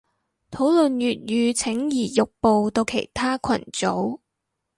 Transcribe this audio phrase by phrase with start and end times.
[0.49, 4.19] 討論粵語請移玉步到其他群組